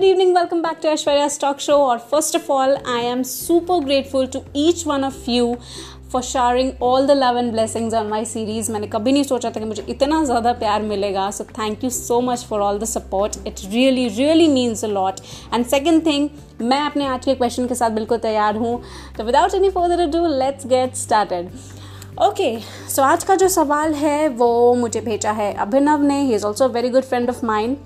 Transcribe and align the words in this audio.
good 0.00 0.08
evening. 0.08 0.32
Welcome 0.32 0.62
back 0.62 0.80
to 0.80 0.88
Aishwarya's 0.88 1.34
talk 1.40 1.58
show. 1.60 1.76
और 1.78 1.98
first 2.10 2.36
of 2.36 2.46
all, 2.50 2.70
I 2.90 3.00
am 3.06 3.22
super 3.22 3.76
grateful 3.80 4.28
to 4.34 4.40
each 4.60 4.84
one 4.90 5.04
of 5.08 5.16
you 5.28 5.48
for 6.12 6.22
sharing 6.24 6.70
all 6.82 7.06
the 7.06 7.10
love 7.10 7.38
and 7.38 7.50
blessings 7.52 7.94
on 7.94 8.06
my 8.08 8.24
series 8.24 8.70
मैंने 8.72 8.86
कभी 8.94 9.12
नहीं 9.12 9.24
सोचा 9.24 9.50
था 9.50 9.60
कि 9.60 9.66
मुझे 9.66 9.84
इतना 9.88 10.22
ज़्यादा 10.24 10.52
प्यार 10.62 10.82
मिलेगा। 10.82 11.30
So 11.30 11.44
thank 11.58 11.84
you 11.84 11.90
so 11.90 12.20
much 12.20 12.44
for 12.50 12.60
all 12.60 12.78
the 12.78 12.84
support 12.84 13.36
it 13.46 13.60
really 13.72 14.08
really 14.08 14.48
means 14.54 14.84
a 14.84 14.88
lot 14.88 15.20
and 15.54 15.66
second 15.66 16.04
thing 16.06 16.28
मैं 16.62 16.80
अपने 16.80 17.06
आज 17.06 17.24
के 17.24 17.34
क्वेश्चन 17.34 17.66
के 17.66 17.74
साथ 17.74 17.90
बिल्कुल 18.00 18.18
तैयार 18.18 18.56
हूँ। 18.56 18.80
तो 19.18 19.24
without 19.24 19.54
any 19.54 19.70
further 19.70 20.06
do 20.16 20.26
let's 20.38 20.66
get 20.66 20.96
started 20.96 21.50
okay 22.28 22.56
so 22.94 23.02
आज 23.02 23.24
का 23.24 23.34
जो 23.34 23.48
सवाल 23.48 23.94
है 23.94 24.28
वो 24.30 24.52
मुझे 24.74 25.00
भेजा 25.00 25.32
है 25.32 25.52
अभिनव 25.66 26.02
ने. 26.02 26.20
He 26.22 26.34
is 26.34 26.46
also 26.46 26.68
very 26.68 26.88
good 26.88 27.04
friend 27.04 27.30
of 27.30 27.46
mind 27.46 27.76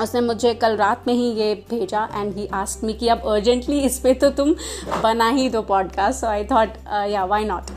उसने 0.00 0.20
मुझे 0.20 0.54
कल 0.54 0.76
रात 0.76 1.06
में 1.06 1.14
ही 1.14 1.30
ये 1.32 1.54
भेजा 1.70 2.08
एंड 2.14 2.34
ही 2.36 2.46
आस्क 2.54 2.84
मी 2.84 2.92
कि 2.92 3.08
अब 3.08 3.22
अर्जेंटली 3.26 3.80
इस 3.80 3.98
पर 3.98 4.14
तो 4.14 4.30
तुम 4.30 4.54
बना 5.02 5.28
ही 5.28 5.48
दो 5.50 5.62
podcast 5.62 6.20
so 6.20 6.26
I 6.26 6.44
thought 6.44 6.76
yeah 7.10 7.24
why 7.24 7.44
not 7.44 7.70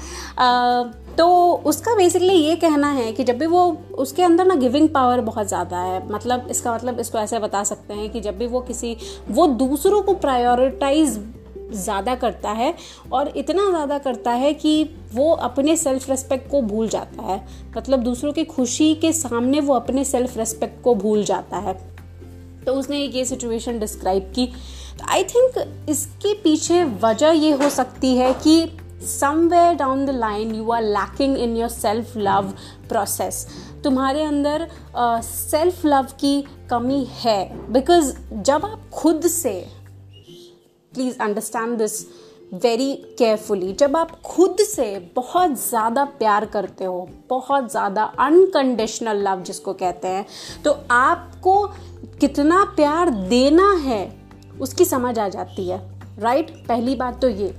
तो 1.18 1.28
उसका 1.66 1.96
बेसिकली 1.96 2.34
ये 2.34 2.56
कहना 2.56 2.92
है 2.92 3.12
कि 3.12 3.24
जब 3.24 3.38
भी 3.38 3.46
वो, 3.46 3.78
उसके 3.94 4.24
अंदर 4.24 4.46
ना 4.46 4.56
गिविंग 4.56 4.88
पावर 4.90 5.22
बहुत 5.22 5.48
ज़्यादा 5.48 5.78
है. 5.78 6.08
मतलब 6.12 6.48
इसका 6.52 6.76
मतलब 6.76 7.00
इसको 7.00 7.18
ऐसे 7.18 7.40
बता 7.40 7.64
सकते 7.64 7.94
हैं 7.94 8.10
कि 8.10 8.22
जब 8.22 8.38
भी 8.38 8.48
वो 8.48 8.60
किसी, 8.62 8.96
वो 9.30 9.48
दूसरों 9.48 10.02
को 10.02 10.14
प्रायोरिटाइज 10.16 11.20
ज़्यादा 11.74 12.16
करता 12.16 12.52
है 12.52 12.74
और 13.14 13.28
इतना 13.38 13.70
ज़्यादा 13.70 13.98
करता 13.98 14.32
है 14.34 14.54
कि 14.54 14.84
वो 15.14 15.32
अपने 15.32 15.76
सेल्फ 15.76 16.10
रेस्पेक्ट 16.10 16.50
को 16.52 16.62
भूल 16.62 16.88
जाता 16.88 17.24
है. 17.24 17.44
मतलब 17.78 18.04
दूसरों 18.04 18.34
की 18.34 18.44
खुशी 18.46 18.94
के 18.96 19.14
सामने 19.14 19.60
वो 19.60 19.74
अपने 19.74 20.04
सेल्फ 20.06 20.38
रेस्पेक्ट 20.38 20.82
को 20.84 20.96
भूल 20.96 21.24
जाता 21.24 21.58
है. 21.58 21.78
तो 22.70 22.74
उसने 22.76 22.98
ये 22.98 23.24
सिचुएशन 23.26 23.80
डिस्क्राइब 23.80 24.32
की। 24.36 24.46
तो 24.98 25.06
आई 25.12 25.24
थिंक 25.26 25.88
इसके 25.90 26.34
पीछे 26.34 26.84
वजह 27.04 27.32
ये 27.44 27.52
हो 27.52 27.70
सकती 27.70 28.16
है 28.16 28.34
कि 28.44 28.54
somewhere 29.04 29.74
down 29.76 30.06
the 30.06 30.10
line 30.10 30.54
you 30.56 30.72
are 30.72 30.84
lacking 30.84 31.38
in 31.38 31.56
your 31.58 31.70
self 31.70 32.18
love 32.18 32.54
process 32.90 33.46
तुम्हारे 33.84 34.24
अंदर 34.24 34.68
सेल्फ 34.96 35.80
uh, 35.80 35.86
लव 35.86 36.08
की 36.20 36.42
कमी 36.70 37.04
है। 37.20 37.72
बिकॉज़ 37.72 38.14
जब 38.34 38.66
आप 38.66 38.90
खुद 38.94 39.28
से 39.28 39.54
please 40.94 41.20
understand 41.20 41.78
this 41.78 42.02
very 42.54 42.94
carefully 43.18 43.74
जब 43.74 43.96
आप 43.98 44.12
खुद 44.22 44.62
से 44.62 44.88
बहुत 45.16 45.52
ज़्यादा 45.60 46.04
प्यार 46.20 46.46
करते 46.46 46.84
हो, 46.84 47.10
बहुत 47.30 47.70
ज़्यादा 47.72 48.04
अनकंडीशनल 48.20 49.22
लव 49.28 49.42
जिसको 49.44 49.74
कहते 49.74 50.08
हैं 50.08 50.26
तो 50.64 50.72
आपको 50.92 51.66
कितना 52.20 52.64
प्यार 52.76 53.10
देना 53.10 53.72
है, 53.84 54.02
उसकी 54.62 54.86
समझ 54.86 55.18
आ 55.20 55.28
जाती 55.30 55.68
है 55.70 55.80
राइट 56.20 56.48
right? 56.48 56.68
पहली 56.68 56.96
बात 56.96 57.22
तो 57.22 57.30
ये 57.30 57.54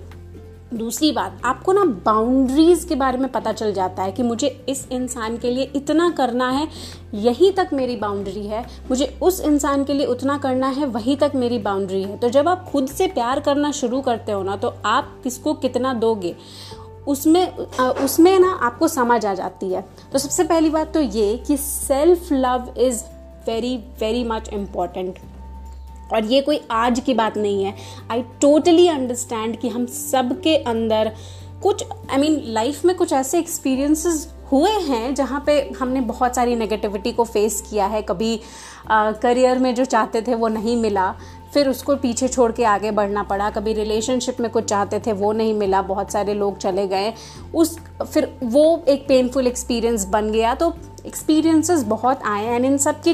दूसरी 0.75 1.11
बात, 1.13 1.41
आपको 1.45 1.73
ना 1.73 1.85
बाउंड्रीज 2.05 2.85
के 2.85 2.95
बारे 2.95 3.19
में 3.19 3.29
पता 3.33 3.53
चल 3.53 3.73
जाता 3.73 4.03
है 4.03 4.13
कि 4.13 4.23
मुझे 4.23 4.49
इस 4.69 4.87
इंसान 4.93 5.37
के 5.39 5.51
लिए 5.51 5.71
इतना 5.77 6.09
करना 6.11 6.51
है, 6.51 6.69
यहीं 7.15 7.53
तक 7.53 7.71
मेरी 7.73 7.97
बाउंड्री 7.97 8.47
है। 8.47 8.65
मुझे 8.91 9.07
उस 9.23 9.41
इंसान 9.41 9.85
के 9.85 9.95
लिए 9.95 10.07
उतना 10.07 10.37
करना 10.39 10.69
है, 10.69 10.87
वहीं 10.87 11.17
तक 11.17 11.33
मेरी 11.35 11.59
बाउंड्री 11.59 12.03
है। 12.03 12.17
तो 12.17 12.29
जब 12.29 12.48
आप 12.48 12.65
खुद 12.65 12.89
से 12.89 13.07
प्यार 13.07 13.41
करना 13.41 13.71
शुरू 13.73 14.01
करते 14.01 14.33
हो 14.33 14.43
ना 14.43 14.57
तो 14.57 14.75
आप 14.87 15.21
किसको 15.25 15.55
कितना 15.55 15.95
दोगे? 15.95 16.35
उसमें 17.09 17.47
उसमें 17.57 18.39
ना 18.39 18.51
आपको 18.63 18.89
समझ 18.89 19.25
आ 19.27 19.35
जाती 19.35 19.73
है। 19.73 19.85
तो 20.13 20.19
सबसे 20.19 20.45
पहली 20.45 20.71
बात 20.71 20.93
तो 20.95 21.01
ये 21.01 21.37
कि 21.47 21.57
self 21.57 22.33
love 22.33 22.75
is 22.79 23.03
very 23.47 23.77
very 24.01 24.25
much 24.25 24.48
important 24.48 25.19
और 26.12 26.25
ये 26.25 26.41
कोई 26.41 26.61
आज 26.70 27.00
की 27.00 27.14
बात 27.14 27.36
नहीं 27.39 27.64
है। 27.64 27.74
आई 28.11 28.23
टोटली 28.40 28.89
अंडरस्टैंड 28.89 29.57
कि 29.57 29.68
हम 29.68 29.86
सबके 29.86 30.57
अंदर 30.57 31.12
कुछ 31.62 31.85
आई 32.11 32.18
मीन 32.18 32.42
लाइफ 32.46 32.85
में 32.85 32.96
कुछ 32.96 33.12
ऐसे 33.12 33.39
एक्सपीरियंसेस 33.39 34.29
हुए 34.52 34.70
हैं 34.70 35.14
जहाँ 35.14 35.42
पे 35.46 35.61
हमने 35.80 36.01
बहुत 36.02 36.35
सारी 36.36 36.55
नेगेटिविटी 36.57 37.12
को 37.12 37.24
फेस 37.24 37.61
किया 37.70 37.86
है। 37.86 38.01
कभी 38.02 38.40
करियर 38.90 39.58
में 39.58 39.74
जो 39.74 39.85
चाहते 39.85 40.23
थे 40.23 40.35
वो 40.35 40.48
नहीं 40.48 40.77
मिला, 40.77 41.12
फिर 41.55 41.68
उसको 41.68 41.95
पीछे 41.96 42.29
छोड़ 42.29 42.51
के 42.52 42.64
आगे 42.64 42.90
बढ़ना 42.90 43.23
पड़ा। 43.23 43.51
कभी 43.51 43.73
रिलेशनशिप 43.73 44.40
में 44.40 44.51
कुछ 44.51 44.64
चाहते 44.64 45.01
थे 45.01 45.12
वो 45.12 45.33
नहीं 45.33 45.55
मिला, 45.55 45.83
बहुत 45.83 46.12
सारे 46.12 46.35
लोग 46.35 46.58
चले 46.58 46.86
गए। 46.86 47.12
उस, 47.55 47.79
फिर 48.02 48.33
वो 48.42 48.83
एक 48.89 49.06
पेनफुल 49.08 49.46
एक्सपीरियंस 49.46 50.05
बन 50.06 50.30
गया। 50.33 50.55
तो 50.55 50.73
एक्सपीरियंसेस 51.06 51.83
बहुत 51.83 52.22
आए 52.24 52.46
एंड 52.46 52.64
इन 52.64 52.77
सब 52.78 53.00
की 53.06 53.11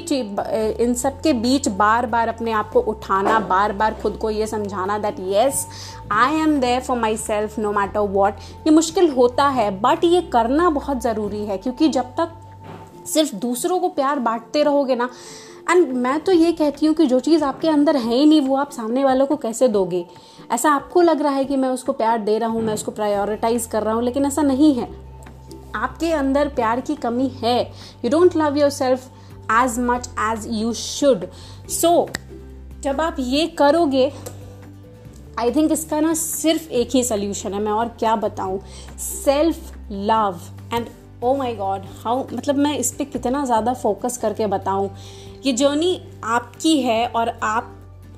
इन 0.84 0.94
सब 0.94 1.20
के 1.22 1.32
बीच 1.32 1.68
बार 1.68 2.06
बार 2.06 2.28
अपने 2.28 2.52
आप 2.52 2.70
को 2.72 2.80
उठाना 2.82 3.38
बार 3.40 3.72
बार 3.72 3.94
खुद 4.02 4.16
को 4.16 4.30
ये 4.30 4.46
समझाना 4.46 4.98
that 4.98 5.20
yes 5.20 5.66
I 6.12 6.34
am 6.34 6.58
there 6.60 6.80
for 6.80 6.98
myself 7.16 7.58
no 7.58 7.72
matter 7.72 8.00
what 8.00 8.34
ये 8.66 8.70
मुश्किल 8.70 9.10
होता 9.10 9.48
है 9.48 9.70
बट 9.80 10.04
ये 10.04 10.22
करना 10.32 10.70
बहुत 10.70 11.02
ज़रूरी 11.02 11.44
है, 11.46 11.58
क्योंकि 11.58 11.88
जब 11.88 12.14
तक 12.20 12.32
सिर्फ़ 13.06 13.34
दूसरों 13.36 13.78
को 13.80 13.88
प्यार 13.88 14.18
बांटते 14.18 14.62
रहोगे 14.62 14.94
ना 14.94 15.08
एंड 15.70 15.92
मैं 15.94 16.18
तो 16.20 16.32
ये 16.32 16.52
कहती 16.52 16.86
हूँ 16.86 16.94
कि 16.94 17.06
जो 17.06 17.20
चीज़ 17.20 17.44
आपके 17.44 17.68
अंदर 17.68 17.96
है 17.96 18.14
ही 18.14 18.26
नहीं, 18.26 18.40
वो 18.40 18.56
आप 18.56 18.70
सामने 18.70 19.04
वालों 19.04 19.26
को 19.26 19.36
कैसे 19.36 19.68
दोगे? 19.68 20.04
ऐसा 20.52 20.70
आपको 20.70 21.00
लग 21.02 21.22
रहा 21.22 21.32
है 21.32 21.44
कि 21.44 21.56
मैं 21.56 21.68
उसको 21.68 21.92
प्यार 21.92 22.18
दे 22.18 22.36
रहा 22.38 22.48
हूँ, 22.50 22.62
मैं 22.62 22.74
उसको 22.74 22.90
प्रायोरिटाइज 22.92 23.66
कर 23.66 23.82
रहा 23.82 23.94
हूँ, 23.94 24.02
लेकिन 24.02 24.26
ऐसा 24.26 24.42
नहीं 24.42 24.74
है। 24.74 24.88
आपके 25.76 26.12
अंदर 26.12 26.48
प्यार 26.50 26.80
की 26.80 26.94
कमी 26.96 27.28
है। 27.42 27.60
You 28.04 28.10
don't 28.10 28.36
love 28.36 28.56
yourself 28.70 29.10
as 29.52 29.78
much 29.80 30.08
as 30.22 30.46
you 30.52 30.72
should 30.74 31.26
so 31.72 32.08
जब 32.82 33.00
आप 33.00 33.16
ये 33.18 33.46
करोगे 33.58 34.10
आई 35.38 35.50
थिंक 35.52 35.72
इसका 35.72 36.00
ना 36.00 36.12
सिर्फ़ 36.14 36.68
एक 36.70 36.94
ही 36.94 37.02
सोल्यूशन 37.04 37.54
है। 37.54 37.60
मैं 37.60 37.72
और 37.72 37.88
क्या 37.98 38.14
बताऊँ? 38.16 38.60
Self 38.98 39.72
love 39.90 40.40
and 40.74 40.86
oh 41.24 41.34
my 41.36 41.54
god 41.54 41.82
how 42.04 42.24
मतलब 42.32 42.56
मैं 42.56 42.76
इस 42.78 42.90
पर 42.92 43.04
कितना 43.06 43.44
ज़्यादा 43.44 43.74
फोकस 43.74 44.16
करके 44.16 44.46
बताऊँ? 44.46 44.90
ये 45.46 45.52
जर्नी 45.52 46.00
आपकी 46.24 46.80
है 46.82 47.06
और 47.06 47.28
आप 47.42 47.72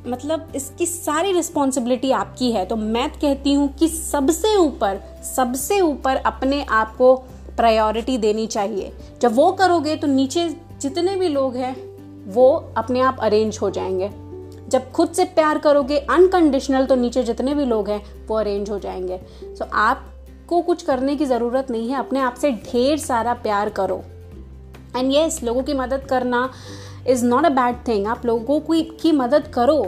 मतलब 0.07 0.53
इसकी 0.57 0.87
सारी 0.87 1.33
रिस्पॉन्सिबिलिटी 1.33 2.11
आपकी 2.13 2.51
है। 2.53 2.65
तो 2.67 2.77
मैं 2.77 3.09
कहती 3.11 3.53
हूँ 3.53 3.69
कि 3.75 3.89
सबसे 3.89 4.55
ऊपर 4.57 5.01
सबसे 5.27 5.81
ऊपर 5.81 6.17
अपने 6.17 6.63
आप 6.65 6.95
को 6.97 7.15
प्रायोरिटी 7.59 8.17
देनी 8.19 8.47
चाहिए। 8.47 8.93
जब 9.23 9.35
वो 9.35 9.51
करोगे 9.53 9.97
तो 9.97 10.07
नीचे 10.07 10.49
जितने 10.81 11.17
भी 11.17 11.29
लोग 11.29 11.57
हैं 11.57 11.75
वो 12.33 12.49
अपने 12.77 13.01
आप 13.01 13.19
अरेंज 13.21 13.59
हो 13.63 13.71
जाएँगे। 13.71 14.11
जब 14.69 14.91
खुद 14.93 15.13
से 15.13 15.25
प्यार 15.25 15.59
करोगे 15.59 15.99
अनकंडीशनल 16.11 16.87
तो 16.87 16.95
नीचे 16.95 17.23
जितने 17.23 17.55
भी 17.55 17.65
लोग 17.65 17.89
हैं 17.89 18.03
वो 18.27 18.37
अरेंज 18.37 18.71
हो 18.71 18.79
जाएँगे। 18.79 19.19
सो 19.43 19.65
so, 19.65 19.71
आपको 19.73 20.61
कुछ 20.63 20.83
करने 20.83 21.17
की 21.17 21.27
ज़रूरत 21.27 21.71
नहीं 21.71 21.89
है 21.91 21.99
अपने 21.99 22.21
आप 22.21 22.35
से 22.35 22.51
ढेर 22.53 22.99
सारा 22.99 23.35
प्यार 23.35 23.69
करो। 23.69 24.03
एंड 24.97 25.13
येस 25.13 25.35
yes, 25.35 25.45
लोगों 25.45 25.63
की 25.63 25.75
मदद 25.75 26.05
करना 26.05 26.49
is 27.09 27.25
not 27.25 27.47
a 27.47 27.51
bad 27.51 27.77
thing 27.89 28.07
आप 28.07 28.27
लोगों 28.27 28.61
की, 28.61 28.83
की 29.03 29.13
मदद 29.13 29.47
करो 29.47 29.83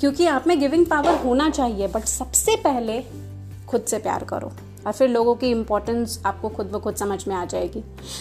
क्योंकि 0.00 0.26
आप 0.26 0.46
में 0.46 0.58
गिविंग 0.60 0.86
पावर 0.86 1.14
होना 1.14 1.50
चाहिए 1.50 1.88
बट 1.88 2.04
सबसे 2.04 2.56
पहले 2.56 3.02
खुद 3.68 3.82
से 3.82 3.98
प्यार 3.98 4.24
करो। 4.24 4.52
और 4.86 4.92
फिर 4.92 5.08
लोगों 5.08 5.34
की 5.34 5.50
इम्पोर्टेंस 5.50 6.22
आपको 6.26 6.48
खुद 6.48 6.66
ब 6.66 6.80
खुद 6.80 6.94
समझ 6.94 7.28
में 7.28 7.34
आ 7.34 7.44
जाएगी। 7.44 7.80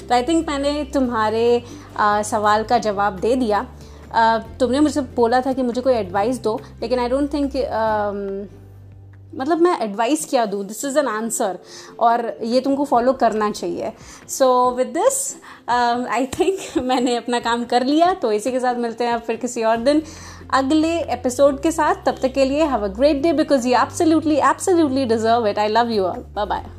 तो 0.10 0.16
आई 0.16 0.24
थिंक 0.24 0.50
मैंने 0.50 0.84
तुम्हारे 0.94 1.64
आ, 1.98 2.22
सवाल 2.22 2.64
का 2.64 2.78
जवाब 2.78 3.20
दे 3.20 3.36
दिया। 3.36 3.66
आ, 4.14 4.38
तुमने 4.38 4.80
मुझसे 4.80 5.02
बोला 5.02 5.42
था 5.42 5.54
कि 5.54 5.62
मुझे 5.62 5.82
कोई 5.82 5.94
एडवाइस 5.94 6.42
दो 6.44 6.60
लेकिन 6.82 7.00
आई 7.00 7.10
डोंट 7.10 7.34
थिंक 7.34 7.52
मतलब 9.34 9.62
मैं 9.62 9.78
एडवाइस 9.82 10.26
क्या 10.30 10.46
दूँ? 10.46 10.64
दिस 10.66 10.84
इज़ 10.86 10.98
एन 11.00 11.08
आंसर 11.08 11.60
और 12.00 12.26
ये 12.44 12.62
तुमको 12.62 12.86
फॉलो 12.86 13.14
करना 13.16 13.50
चाहिए. 13.52 13.92
So 14.30 14.50
with 14.78 14.88
this 14.88 15.36
I 15.70 16.26
think 16.40 16.84
मैंने 16.84 17.16
अपना 17.16 17.40
काम 17.40 17.66
कर 17.66 17.86
लिया 17.86 18.14
तो 18.14 18.32
इसी 18.32 18.52
के 18.52 18.60
साथ 18.60 18.76
मिलते 18.78 19.04
हैं 19.04 19.14
आप 19.14 19.22
फिर 19.22 19.36
किसी 19.36 19.64
और 19.64 19.78
दिन, 19.80 20.02
अगले 20.54 20.98
एपिसोड 21.14 21.62
के 21.62 21.72
साथ. 21.72 22.04
तब 22.06 22.20
तक 22.22 22.34
के 22.34 22.46
लिए 22.46 22.66
have 22.66 22.84
a 22.84 22.88
great 22.90 23.22
day 23.24 23.34
because 23.34 23.68
you 23.68 23.78
absolutely 23.78 24.36
absolutely 24.50 25.06
deserve 25.06 25.48
it 25.48 25.60
I 25.60 25.68
love 25.70 25.92
you 25.92 26.04
all 26.04 26.26
bye 26.36 26.46
bye 26.46 26.79